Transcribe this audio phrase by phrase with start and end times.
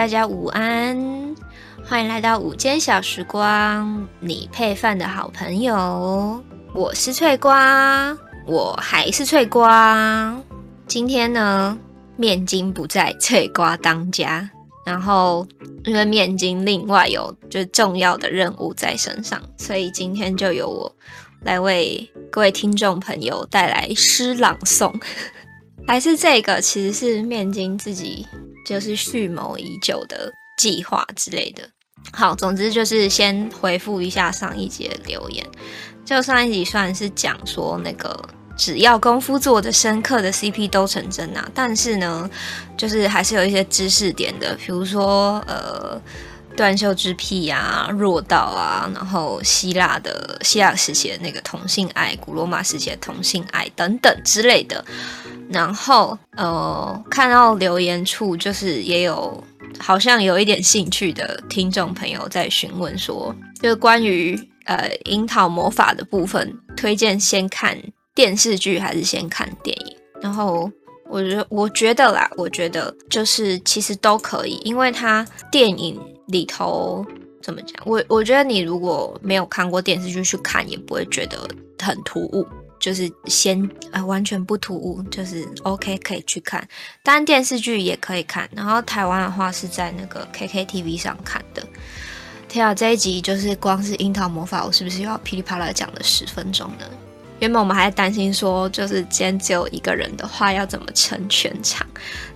[0.00, 1.36] 大家午安，
[1.84, 8.16] 欢迎来到午间小时光，你配饭的好朋友，我是脆瓜，
[8.46, 10.34] 我还是脆瓜。
[10.86, 11.78] 今天呢，
[12.16, 14.48] 面筋不在，脆瓜当家。
[14.86, 15.46] 然后
[15.84, 20.90] 因为面筋另外有就重要的任务在身上，所以今天就由我
[21.42, 24.98] 来为各位听众朋友带来诗朗诵。
[25.86, 28.26] 还是这个，其实是面筋自己
[28.70, 31.68] 就是蓄谋已久的计划之类的。
[32.12, 35.44] 好，总之就是先回复一下上一集的留言。
[36.04, 38.16] 就上一集虽然是讲说那个
[38.56, 42.30] 只要功夫做的深刻的 CP 都成真啊，但是呢，
[42.76, 46.00] 就是还是有一些知识点的，比如说呃。
[46.56, 54.84] 断袖之癖啊，弱道啊，然后希腊的希腊时期的那个同性爱，古罗马时期的同性爱等等之类的。
[55.50, 59.42] 然后呃，看到留言处就是也有
[59.78, 67.76] 好像有一点兴趣的听众朋友在询问说，就是关于呃樱桃魔法的部分，推荐先看
[68.14, 69.96] 电视剧还是先看电影？
[70.22, 70.70] 然后
[71.08, 76.00] 我觉得我觉得啦，我觉得就是其实都可以，因为它电影。
[76.30, 77.04] 里头
[77.42, 77.74] 怎么讲？
[77.84, 81.36] 我我觉得你如果没有看过电视剧去看，也不会觉得
[81.82, 82.46] 很突兀。
[82.80, 86.66] 就是先、呃，完全不突兀，就是 OK 可以去看。
[87.04, 88.48] 当然电视剧也可以看。
[88.56, 91.62] 然后台湾的话是在那个 KKTV 上看的。
[92.48, 96.86] 天啊，这一集就是光是樱桃魔法，我是不是又要噼里啪啦讲了十分钟呢？
[97.38, 101.86] 原本我们还在担心说，就是今天只有一个人的话，要怎么撑全场？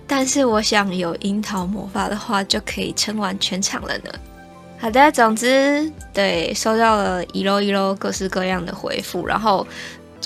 [0.07, 4.09] 但是我想有樱桃魔法的话，就可以撑完全场了呢。
[4.77, 9.67] 好的，总之对，收到了一摞一摞各式各样的回复，然后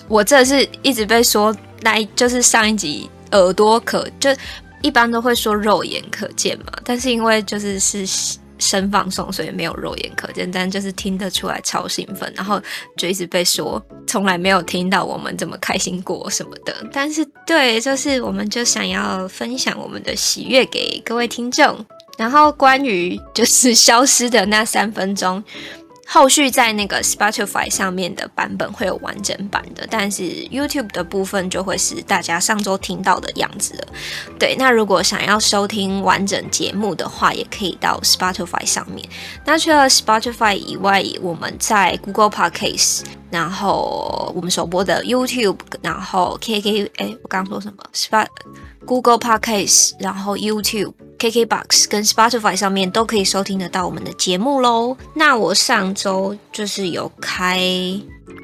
[0.07, 4.29] 我这是一直被说，那就是上一集耳朵可就
[4.81, 8.37] 一般都会说肉眼可见嘛，但是因为就是是。
[8.61, 12.61] 声放松，所以没有肉眼可见，但就是听得出来超兴奋，然后
[12.97, 16.75] 就一直被说从来没有听到我们这么开心过什么的。
[16.91, 21.85] 但是对，就是我们就想要分享我们的喜悦给各位听众。
[22.17, 25.41] 然后关于就是消失的那三分钟。
[26.11, 33.87] 后续在那个 Spotify 上面的版本会有完整版的，但是 YouTube 的部分就会是大家上周听到的样子了。
[34.39, 39.07] 对，那如果想要收听完整节目的话，也可以到 Spotify 上面。
[39.45, 48.25] 那除了 Spotify 以外，我们在 Google Podcast，然后我们首播的 YouTube，然后 KK，哎，我刚刚说什么？Spot
[48.83, 50.93] Google Podcast，然后 YouTube。
[51.19, 54.95] KKBOX 跟 Spotify 上面都可以收听得到我们的节目喽。
[55.13, 57.59] 那我上周就是有开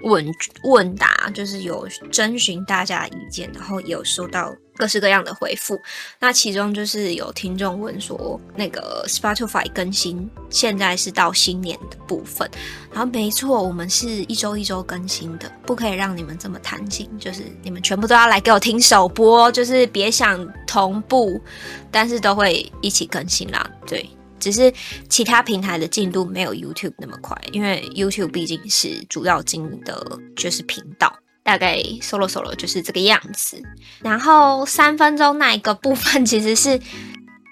[0.04, 0.26] 问
[0.64, 4.54] 问答，就是有征询大家的意见，然后有收到。
[4.76, 5.82] 各式各样的回复，
[6.20, 12.50] 那其中就是有听众问说，那个 Spotify 更新现在是到新年的部分，
[12.92, 21.42] 然后没错，我们是一周一周更新的，不可以让你们这么贪心，就是你们全部都要来给我听首播，就是别想同步，
[21.90, 23.70] 但是都会一起更新啦。
[23.88, 24.10] 对，
[24.40, 24.74] 只是
[25.10, 31.16] 其他平台的进度没有 YouTube 那么快，因为 YouTube 毕竟是主要经营的就是频道。
[31.46, 33.62] 大概 solo solo 就是这个样子，
[34.02, 36.82] 然后三分钟那一个部分 其实是，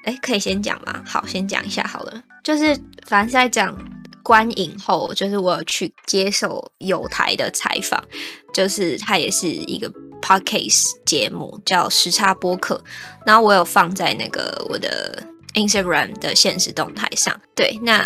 [0.03, 1.03] 哎，可以先讲吗？
[1.05, 2.23] 好，先讲一下好了。
[2.43, 3.77] 就是反正是在讲
[4.23, 8.03] 观影后，就是我有去接受友台的采访，
[8.51, 9.87] 就是它也是一个
[10.19, 12.83] podcast 节目，叫时差播客，
[13.27, 15.21] 然后我有放在那个我的
[15.53, 17.39] Instagram 的现实动态上。
[17.53, 18.01] 对，那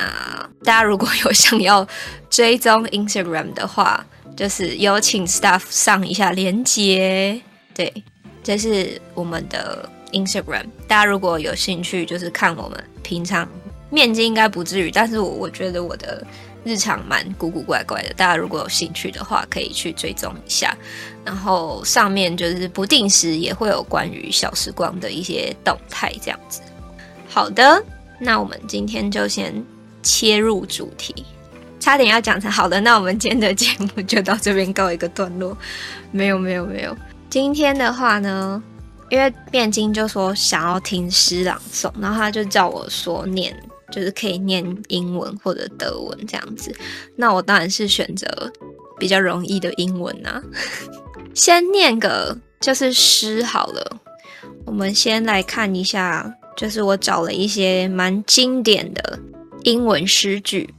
[0.66, 1.88] 大家如果有想要
[2.30, 7.42] 追踪 Instagram 的话，就是有请 staff 上一下连接，
[7.74, 7.92] 对，
[8.44, 10.66] 这是我们的 Instagram。
[10.88, 13.48] 大家如果有兴趣，就是看我们平常
[13.90, 16.26] 面积应该不至于，但是我我觉得我的
[16.64, 18.14] 日常蛮古古怪怪的。
[18.16, 20.78] 大家如果有兴趣的话，可以去追踪一下。
[21.26, 26.62] 然后上面就是不定时也会有关于小时光的一些动态，这样子。
[27.28, 27.84] 好的，
[28.20, 29.54] 那我们今天就先
[30.02, 31.26] 切入主题。
[31.88, 35.58] 差点要讲成好的，那我们今天的节目就到这边告一个段落。
[36.12, 36.94] 没有没有没有，
[37.30, 38.62] 今天的话呢，
[39.10, 43.58] 因为面筋就说想要听诗朗诵，然后他就叫我说念，
[43.90, 46.76] 就是可以念英文或者德文这样子。
[47.16, 48.52] 那我当然是选择
[49.00, 50.44] 比较容易的英文啊，
[51.34, 53.98] 先念个就是诗好了。
[54.66, 59.18] 我们先来看一下，就是我找了一些蛮经典的
[59.64, 60.74] 英文诗句。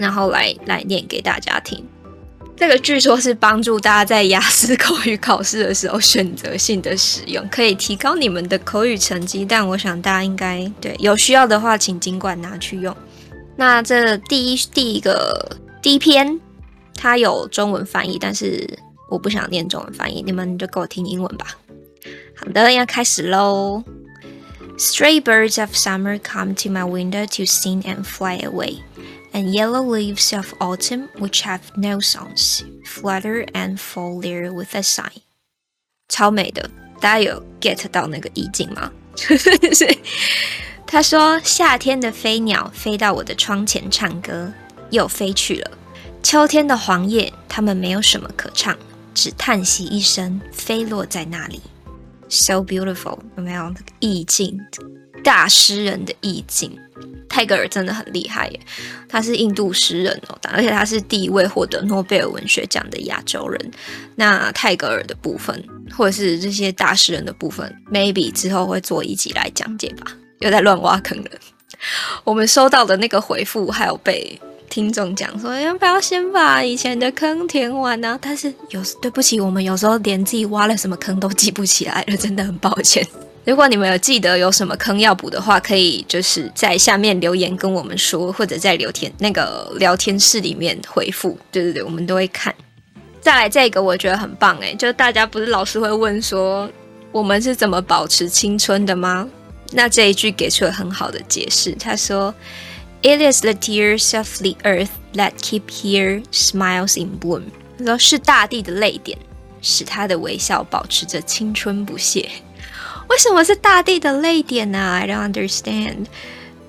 [0.00, 1.86] 然后来来念给大家听。
[2.56, 9.44] 这个据说是帮助大家在雅思口语考试的时候选择性的使用，可以提高你们的口语成绩。
[9.44, 12.94] 但我想大家应该对有需要的话，请尽管拿去用。
[13.56, 16.40] 那这第一第一个第一篇，
[16.94, 18.68] 它有中文翻译，但是
[19.10, 21.46] 我不想念中文翻译，你们就给我听英文吧。
[22.36, 23.82] 好的，要开始喽。
[24.78, 28.78] Stray birds of summer come to my window to sing and fly away.
[29.32, 34.82] And yellow leaves of autumn, which have no songs, flutter and fall there with a
[34.82, 35.22] sigh。
[36.08, 36.68] 超美的，
[37.00, 38.90] 大家有 get 到那个意境吗？
[40.84, 44.52] 他说：“夏天的飞鸟飞到我的窗前唱歌，
[44.90, 45.70] 又飞去了。
[46.20, 48.76] 秋天的黄叶，它们没有什么可唱，
[49.14, 51.60] 只叹息一声，飞落在那里。
[52.28, 54.58] So beautiful，有没有意境？
[55.22, 56.76] 大诗人的意境。”
[57.28, 58.60] 泰戈尔真的很厉害耶，
[59.08, 63.70] 他是印度诗人哦，而且他是第一位获得诺贝尔文学奖的亚洲人。
[64.16, 65.64] 那泰戈尔的部分，
[65.96, 70.12] 或者是这些大诗人的部分，maybe 之后会做一集来讲解吧。
[70.40, 71.30] 又在乱挖坑了。
[72.24, 74.38] 我们收到的那个回复，还有被
[74.68, 78.18] 听众讲说，要不要先把以前的坑填完呢？
[78.20, 83.06] 但是有对不起，我们有时候连自己挖了什么坑都记不起来了，真的很抱歉。
[83.44, 91.38] 如果你们有记得有什么坑要补的话，可以就是在下面留言跟我们说，或者在聊天那个聊天室里面回复。
[91.50, 92.54] 对对对，我们都会看。
[93.20, 96.70] 再来这个，我觉得很棒诶，就大家不是老是会问说
[97.12, 99.28] 我们是怎么保持青春的吗？
[99.72, 101.72] 那这一句给出了很好的解释。
[101.72, 102.34] 他说
[103.02, 107.44] ：“It is the tears of the earth that keep here smiles in bloom。”
[107.78, 109.16] 他说是大地的泪点，
[109.62, 112.28] 使他的微笑保持着青春不懈。
[113.10, 114.78] 为什么是大地的泪点呢？
[114.78, 116.06] 啊？I don't understand。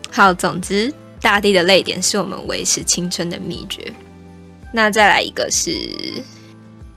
[0.09, 0.91] 好，总之，
[1.21, 3.93] 大地的泪点是我们维持青春的秘诀。
[4.73, 5.71] 那再来一个是，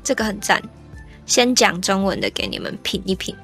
[0.03, 0.63] 这个很赞。
[1.27, 3.37] 先讲中文的给你们品一品。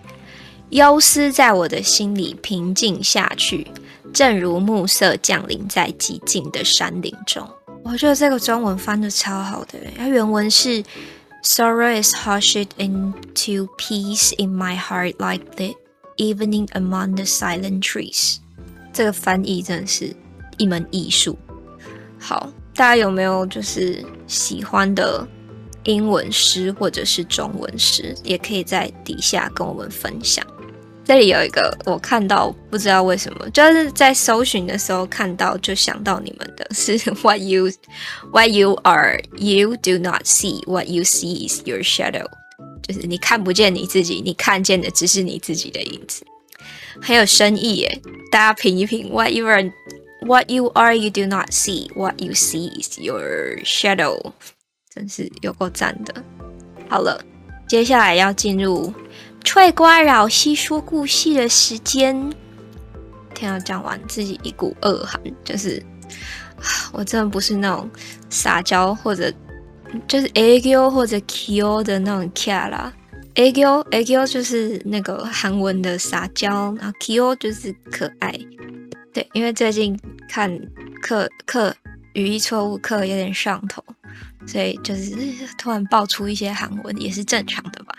[0.70, 3.66] 忧思在我的心里平静下去，
[4.12, 7.46] 正如暮色降临在寂静的山林中。
[7.82, 10.82] 我觉得这个中文翻的超好的，它原文是
[11.42, 15.74] Sorrow is hushed into peace in my heart like this
[16.20, 18.36] Evening among the silent trees，
[18.92, 20.14] 这个翻译真的是
[20.58, 21.38] 一门艺术。
[22.18, 25.26] 好，大家有没有就是喜欢的
[25.84, 30.46] 英文诗或者是中文诗，也可以在底下跟我们分享。
[31.06, 37.70] 这里有一个我看到，不知道为什么，就是在搜寻的时候看到，就想到你们的是 What you
[38.30, 40.62] What you are, you do not see.
[40.66, 42.26] What you see is your shadow.
[42.90, 46.26] 就是你看不见你自己，你看见的只是你自己的影子，
[47.00, 48.00] 很有深意耶。
[48.32, 49.72] 大家品一品，What you are,
[50.22, 51.88] what you are, you do not see.
[51.94, 54.32] What you see is your shadow。
[54.92, 56.24] 真是有够赞的。
[56.88, 57.24] 好了，
[57.68, 58.92] 接下来要进入
[59.44, 62.16] 翠瓜老西说故事的时间。
[63.36, 65.80] 听到讲完，自己一股恶寒，就是
[66.92, 67.88] 我真的不是那种
[68.28, 69.32] 撒娇或者。
[70.06, 72.92] 就是 a g o 或者 kyo 的那种 kya 啦
[73.34, 78.32] ，aegyo a g o 就是那个韩文的撒娇，然后 kyo 就是可爱。
[79.12, 80.56] 对，因为最近看
[81.02, 81.74] 课课
[82.12, 83.82] 语义错误课有点上头，
[84.46, 85.12] 所以就是
[85.58, 87.94] 突然爆出一些韩文也是正常的吧。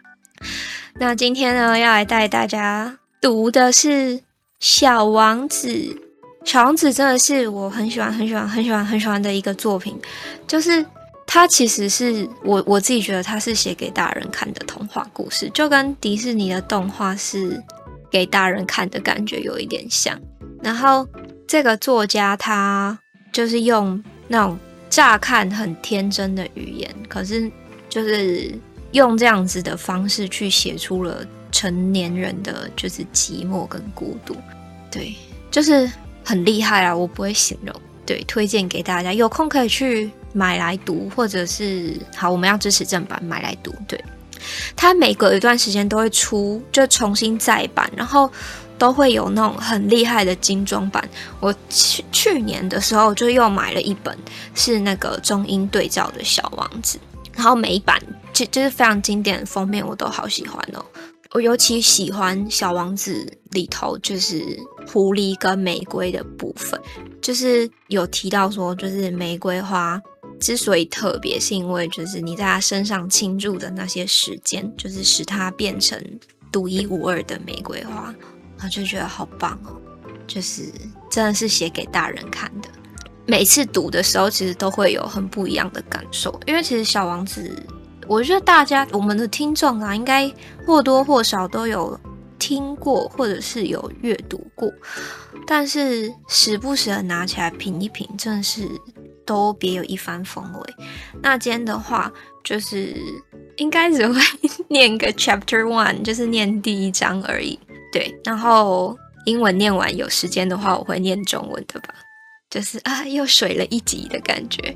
[0.95, 4.17] 那今天呢，要来带大家读的是
[4.59, 5.67] 《小王子》。
[6.45, 9.99] 《小王子》真的是我很喜欢、很喜欢、很喜欢、很喜欢的一个作品，
[10.47, 10.85] 就是。
[11.33, 17.63] 它其实是我我自己觉得它是写给大人看的童话故事，就跟迪士尼的动画是
[18.09, 20.19] 给大人看的感觉有一点像。
[20.61, 21.07] 然后
[21.47, 22.99] 这个作家他
[23.31, 24.59] 就是用那种
[24.89, 27.49] 乍看很天真的语言，可是
[27.87, 28.53] 就是
[28.91, 34.35] 用这样子的方式去写出了成年人的就是寂寞跟孤独，
[34.91, 35.15] 对，
[35.49, 35.89] 就是
[36.25, 36.93] 很厉害啊！
[36.93, 37.73] 我不会形容，
[38.05, 40.11] 对，推荐给大家，有空可以去。
[40.33, 43.73] 买来读，或者是好，我们要支持正版，买来读。
[43.87, 44.03] 对，
[44.75, 48.31] 它每隔一段时间都会出，就重新再版，然后
[48.77, 51.07] 都会有那种很厉害的精装版。
[51.39, 54.17] 我去去年的时候就又买了一本，
[54.55, 56.97] 是那个中英对照的小王子，
[57.35, 58.01] 然后每一版
[58.33, 60.83] 就就是非常经典的封面，我都好喜欢哦。
[61.33, 64.43] 我尤其喜欢小王子里头就是
[64.85, 66.77] 狐狸跟玫瑰的部分，
[67.21, 70.01] 就是有提到说，就是玫瑰花。
[70.41, 75.97] 之所以特别，是因为就是你在他身上倾注的那些时间，就是使他变成
[76.51, 78.13] 独一无二的玫瑰花，
[78.61, 79.79] 我就觉得好棒哦！
[80.27, 80.63] 就是
[81.09, 82.67] 真的是写给大人看的。
[83.27, 86.37] 每次读的时候，其实都会有很不一样的感受。
[86.47, 87.41] 因为其实《小王子》，
[88.07, 90.29] 我觉得大家我们的听众啊，应该
[90.65, 91.97] 或多或少都有
[92.39, 94.73] 听过，或者是有阅读过。
[95.45, 98.67] 但是时不时的拿起来品一品，真的是
[99.25, 100.73] 都别有一番风味。
[101.21, 102.11] 那今天的话，
[102.43, 102.95] 就是
[103.57, 104.19] 应该只会
[104.67, 107.59] 念个 Chapter One，就是念第一章而已。
[107.91, 111.93] 对，然后英文念完，有时间的话，我会念中文的吧。
[112.49, 114.75] 就是啊，又水了一集的感觉。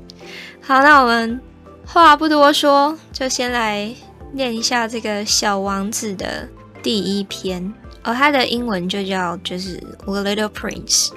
[0.62, 1.40] 好，那我们
[1.84, 3.94] 话不多说，就先来
[4.32, 6.48] 念一下这个《小王子》的
[6.82, 7.74] 第一篇。
[8.04, 11.10] 哦，它的英文就叫就是《The Little Prince》。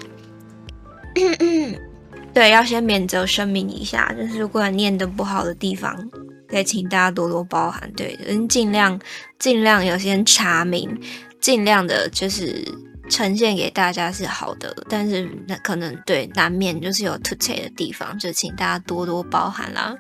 [2.34, 6.10] 对，要先免责声明一下，就是如果念的不好的地方，
[6.50, 7.92] 再请大家多多包涵。
[7.94, 9.00] 对，嗯，尽量
[9.38, 11.00] 尽量有先查明，
[11.40, 12.64] 尽量的就是。
[13.10, 19.96] 呈现给大家是好的，但是那可能对难免就是有突兀的地方，就请大家多多包涵啦。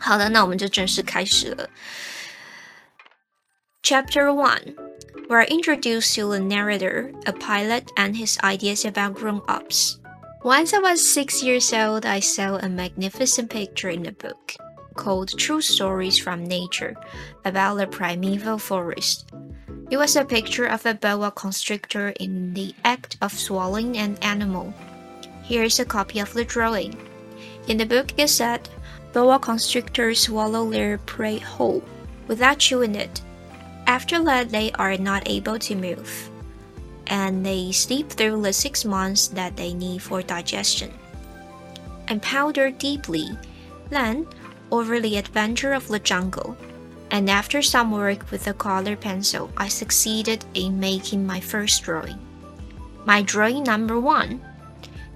[0.00, 1.70] 好的，那我们就正式开始了。
[3.84, 4.74] Chapter One,
[5.28, 9.99] where introduced to the narrator, a pilot, and his ideas about grown-ups.
[10.42, 14.56] Once I was six years old, I saw a magnificent picture in a book
[14.94, 16.96] called True Stories from Nature
[17.44, 19.28] about the primeval forest.
[19.90, 24.72] It was a picture of a boa constrictor in the act of swallowing an animal.
[25.42, 26.96] Here's a copy of the drawing.
[27.68, 28.66] In the book it said,
[29.12, 31.84] boa constrictors swallow their prey whole,
[32.28, 33.20] without chewing it.
[33.86, 36.30] After that, they are not able to move,
[37.10, 40.94] and they sleep through the six months that they need for digestion.
[42.08, 43.28] And powder deeply,
[43.90, 44.26] then,
[44.70, 46.56] over the adventure of the jungle,
[47.10, 52.18] and after some work with a color pencil, I succeeded in making my first drawing.
[53.04, 54.40] My drawing number one.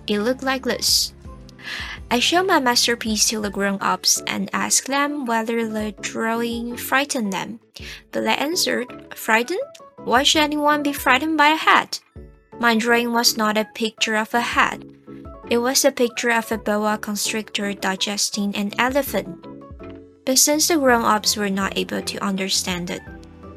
[0.08, 1.14] It looked like this.
[2.10, 7.60] I showed my masterpiece to the grown-ups and asked them whether the drawing frightened them.
[8.10, 9.60] But they answered, Frightened?
[10.04, 12.00] Why should anyone be frightened by a hat?
[12.61, 14.84] My drawing was not a picture of a hat.
[15.50, 19.46] It was a picture of a boa constrictor digesting an elephant.
[20.26, 23.00] But since the grown-ups were not able to understand it,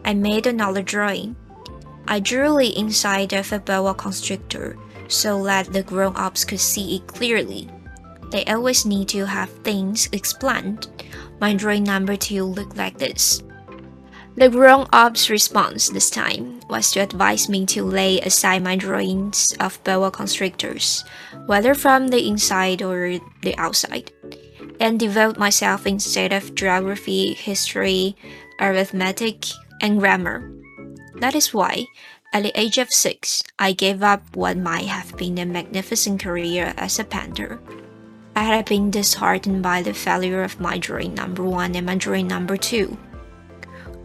[0.06, 1.36] I made another drawing.
[2.08, 4.78] I drew the inside of a boa constrictor
[5.10, 7.70] so that the grown-ups could see it clearly.
[8.32, 10.88] They always need to have things explained.
[11.42, 13.44] My drawing number two looked like this.
[14.38, 19.84] The grown-ups' response this time was to advise me to lay aside my drawings of
[19.84, 21.04] boa constrictors,
[21.48, 24.12] whether from the inside or the outside
[24.80, 28.16] and devote myself instead of geography, history,
[28.62, 29.46] arithmetic,
[29.82, 30.54] and grammar.
[31.16, 31.88] That is why,
[32.32, 36.76] at the age of six, I gave up what might have been a magnificent career
[36.78, 37.60] as a painter.
[38.36, 42.28] I had been disheartened by the failure of my drawing number one and my drawing
[42.28, 43.00] number two.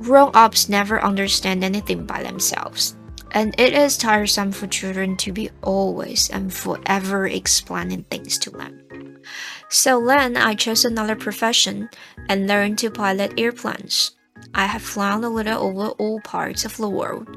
[0.03, 2.97] Grown ups never understand anything by themselves,
[3.31, 9.21] and it is tiresome for children to be always and forever explaining things to them.
[9.69, 11.89] So then I chose another profession
[12.29, 14.17] and learned to pilot airplanes.
[14.55, 17.29] I have flown a little over all parts of the world,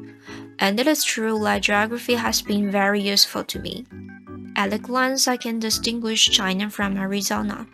[0.58, 3.86] and it is true that geography has been very useful to me.
[4.56, 7.68] At a glance, I can distinguish China from Arizona.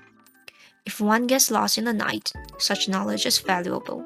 [0.84, 4.04] If one gets lost in the night, such knowledge is valuable.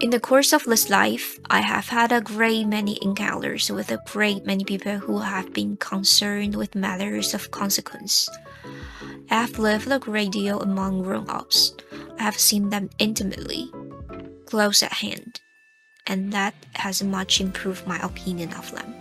[0.00, 4.00] In the course of this life, I have had a great many encounters with a
[4.06, 8.26] great many people who have been concerned with matters of consequence.
[9.30, 11.74] I have lived a great deal among grown ups.
[12.18, 13.70] I have seen them intimately,
[14.46, 15.38] close at hand,
[16.06, 18.94] and that has much improved my opinion of them.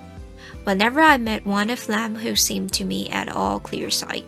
[0.65, 4.25] Whenever I met one of them who seemed to me at all clear sight,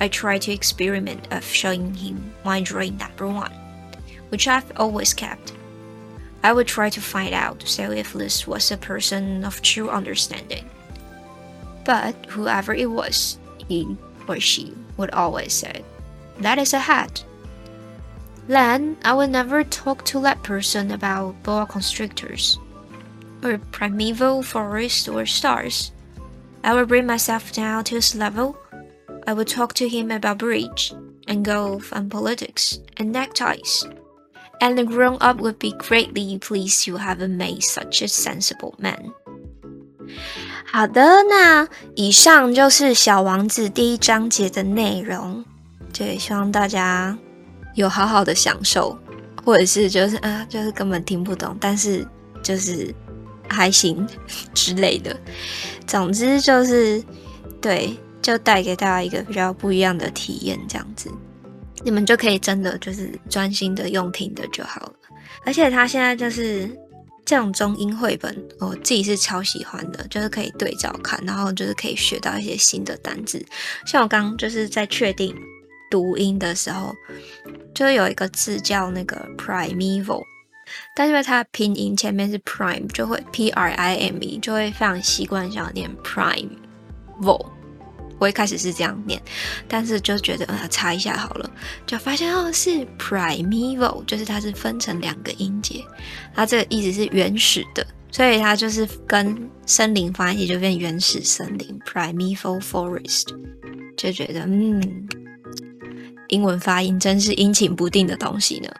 [0.00, 3.52] I tried to experiment of showing him my drawing number one,
[4.30, 5.52] which I've always kept.
[6.42, 10.70] I would try to find out so if this was a person of true understanding.
[11.84, 13.96] But whoever it was, he
[14.28, 15.84] or she would always say,
[16.40, 17.24] That is a hat.
[18.46, 22.58] Then I would never talk to that person about boa constrictors,
[23.42, 25.92] or primeval forests or stars.
[26.64, 28.56] I would bring myself down to his level.
[29.26, 30.92] I would talk to him about bridge
[31.26, 33.84] and golf and politics and neckties.
[34.60, 39.12] And the grown up would be greatly pleased to have made such a sensible man.
[40.64, 45.44] 好的，那以上就是《小王子》第一章节的内容。
[45.92, 47.16] 对，希望大家
[47.74, 48.98] 有好好的享受，
[49.44, 52.06] 或者是就是啊，就是根本听不懂，但是
[52.42, 52.94] 就是
[53.48, 54.06] 还行
[54.52, 55.16] 之类的。
[55.86, 57.02] 总之就是
[57.60, 61.10] 对，就带给大家一个比较不一样的体验，这样子，
[61.84, 64.92] 你们就可以真的就是专心的用听的就好了。
[65.44, 66.68] 而且他现在就是
[67.24, 73.44] 这种中英绘本，我自己是超喜欢的，就是可以对照看，然后就是可以学到一些新的单字。
[73.86, 75.34] 像我刚就是在确定
[75.90, 76.94] 读音的时候，
[77.74, 80.22] 就是有一个字叫那个 primeval，
[80.96, 87.46] 但是因为它的拼音前面是 prime，就会 p r i m e，就会非常习惯想念 primeval。
[88.18, 89.20] 我一开始是这样念，
[89.66, 91.50] 但是就觉得呃查一下好了，
[91.86, 95.84] 就发现哦是 primeval，就是它是分成两个音节，
[96.34, 103.26] 它这个意思是原始的，所以它就是跟森林放一起就变原始森林 primeval forest，
[103.96, 105.08] 就觉得嗯，
[106.28, 108.70] 英文发音真是阴晴不定的东西呢，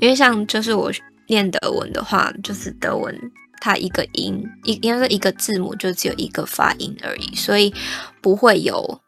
[0.00, 0.90] 因为像就是我
[1.26, 3.32] 念德文的话，就是德文。
[3.64, 7.72] 它一个音一应该说一个字母就只有一个发音而已，所以
[8.20, 9.00] 不会有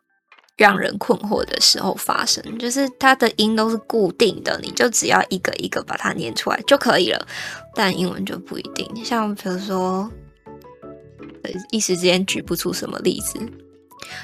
[0.57, 2.43] 让人困惑的时候发生。
[2.59, 7.27] 就是它的音都是固定的，你就只要一个一个把它念出来就可以了。
[7.75, 10.11] 但英文就不一定，像比如说，
[11.71, 13.39] 一时之间举不出什么例子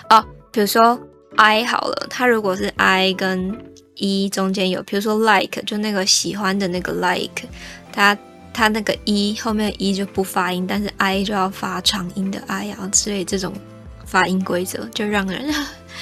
[0.08, 0.24] 哦。
[0.50, 0.98] 比如说
[1.36, 3.54] I 好了，它如果是 I 跟
[3.96, 7.46] E 中间有，比如说 like 就那个喜欢的那个 like，
[7.92, 8.16] 它。
[8.52, 13.52] 它那个 e 后面一就不发音，但是 i 就要发长音的 i 啊之类这种
[14.04, 15.52] 发音规则，就让人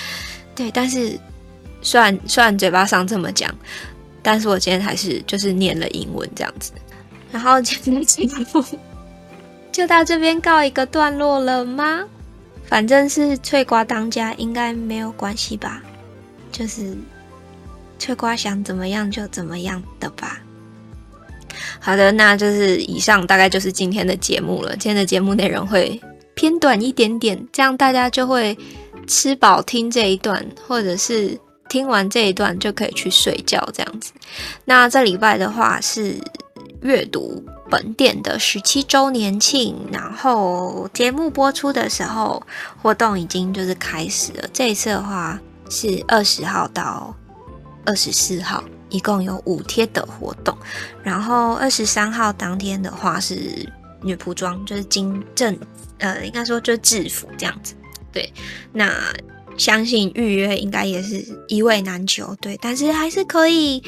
[0.55, 0.71] 对。
[0.71, 1.19] 但是
[1.81, 3.55] 虽然虽然嘴巴上这么讲，
[4.23, 6.73] 但是我今天还是就是念了英文这样子。
[7.31, 8.65] 然后今天的节目
[9.71, 12.05] 就到这边告一个段落了吗？
[12.67, 15.81] 反正是翠瓜当家，应该没有关系吧？
[16.51, 16.97] 就是
[17.99, 20.41] 翠瓜想怎么样就怎么样的吧。
[21.81, 24.71] 好的，那就是以上大概就是今天的节目了。
[24.73, 26.01] 今天的节目内容会
[26.35, 28.57] 偏短一点点，这样大家就会
[29.07, 34.13] 吃饱听这一段，或者是听完这一段就可以去睡觉这样子。
[34.65, 36.17] 那这礼拜的话是
[36.83, 42.43] 阅读本店的十七周年庆，然后节目播出的时候
[42.81, 44.49] 活动已经就是开始了。
[44.53, 47.15] 这一次的话是二十号到
[47.85, 48.65] 二十四号。
[48.91, 50.57] 一共有五天的活动，
[51.03, 53.35] 然后二十三号当天的话是
[54.03, 55.59] 女仆装，就是金正，
[55.99, 57.75] 呃，应该说就是制服这样子。
[58.13, 58.33] 对，
[58.73, 58.93] 那
[59.57, 63.83] 相信预约应该也是一位难求，对，但是还是可以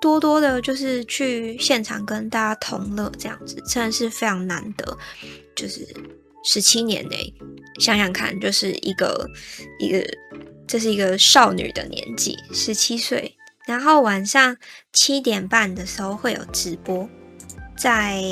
[0.00, 4.96] 多多的，就是去现场跟大家同乐这样子，真的是非常难得。
[5.56, 5.88] 就是
[6.44, 7.32] 十七年内，
[7.80, 9.28] 想想看，就是一个
[9.78, 10.06] 一个，
[10.66, 13.34] 这是一个少女的年纪，十七岁。
[13.66, 14.56] 然后晚上
[14.92, 17.06] 七点半的时候会有直播，
[17.76, 18.22] 在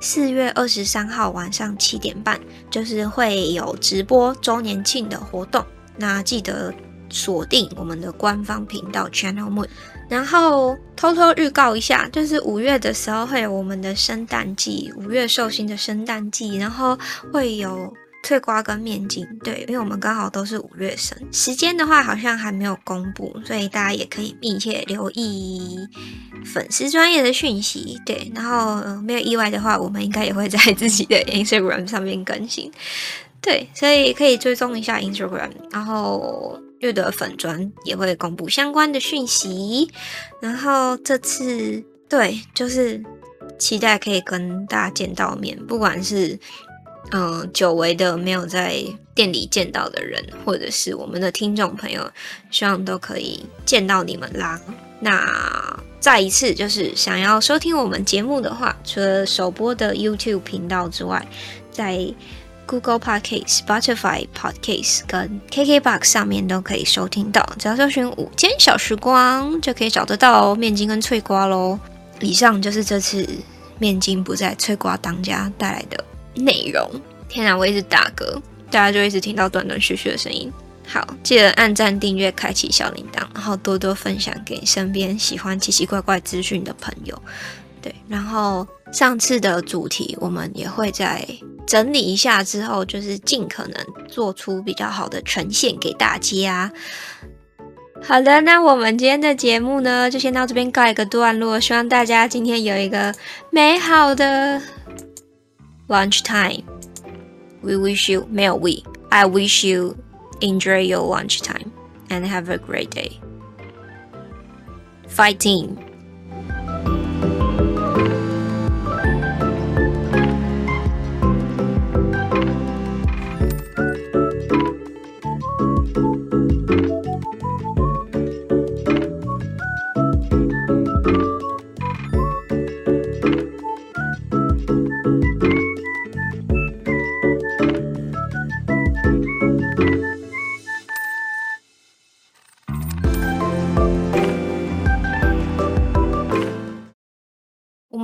[0.00, 2.38] 四月二十三号晚上七点半，
[2.70, 5.64] 就是会有直播周年庆的活动。
[5.96, 6.72] 那记得
[7.08, 9.66] 锁定我们的官方频道 Channel Moon。
[10.08, 16.96] 然后偷偷预告一下，就是五月的时候会有我们的圣诞季，五月寿星的圣诞季，然后
[17.32, 17.92] 会有。
[18.26, 25.78] 脆瓜跟面筋，对，因为我们刚好都是五月生，时间的话好像还没有公布，所以大家也可以密切留意
[26.44, 32.68] 粉丝专业的讯息，对，然后、呃、没有意外的话，我们应该也会在自己的 Instagram 上面更新，
[33.40, 39.88] 对，所以可以追踪一下 Instagram，然后月的粉专也会公布相关的讯息，
[40.40, 43.00] 然后这次对，就是
[43.56, 46.36] 期待可以跟大家见到面，不管是。
[47.12, 48.82] 嗯，久违的没有在
[49.14, 52.10] 店里见到的人，或者是我们的听众朋友，
[52.50, 54.60] 希望都可以见到你们啦。
[54.98, 61.26] 那再一次，就是想要收听我们节目的话，除了首播的 YouTube 频道之外，
[61.70, 62.12] 在
[62.66, 67.48] Google Podcast、Spotify Podcast 跟 KKBox 上面都可以收听到。
[67.58, 71.78] 只要搜寻“午间小时光”，就可以找得到面筋跟脆瓜喽。
[72.20, 73.24] 以上就是这次
[73.78, 76.04] 面筋不在脆瓜当家带来的。
[76.36, 76.88] 内容，
[77.28, 80.52] 天啊，我一直打嗝，大家就一直听到断断续续的声音。
[80.86, 87.20] 好，记得按赞、订阅、开启小铃铛，然后多多分享给身边喜欢奇奇怪怪资讯的朋友。
[87.82, 91.26] 对，然后上次的主题我们也会在
[91.66, 96.72] 整理一下，之后就是尽可能做出比较好的呈现给大家。
[98.02, 101.58] 好的，那我们今天的节目呢，就先到这边告一个段落。
[101.58, 103.12] 希望大家今天有一个
[103.50, 104.62] 美好的。
[105.88, 106.64] Lunch time.
[107.62, 108.82] We wish you, 没有 we.
[109.10, 109.96] I wish you
[110.40, 111.72] enjoy your lunch time
[112.10, 113.20] and have a great day.
[115.08, 115.76] Fighting.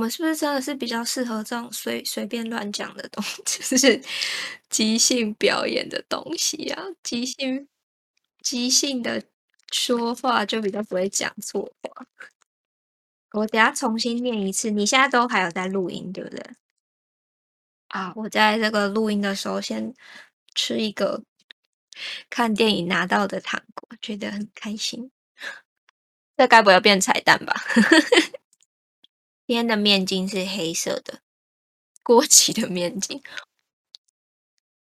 [0.03, 4.01] 我是不是真的是比较适合这种随随便乱讲的东西， 就是
[4.69, 6.83] 即兴表演的东西啊？
[7.01, 7.69] 即兴
[8.41, 9.23] 即兴的
[9.71, 12.05] 说话就比较不会讲错话。
[13.31, 16.43] 我等下重新念一次，你现在都还有在录音，对不对？
[17.87, 19.93] 啊，我在这个录音的时候先
[20.53, 21.23] 吃一个
[22.29, 25.09] 看电影拿到的糖果，觉得很开心。
[26.35, 27.55] 这该不会变彩蛋吧？
[29.45, 31.19] 今天的面筋是黑色的，
[32.01, 33.21] 过期的面筋。